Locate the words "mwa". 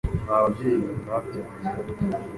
0.23-0.37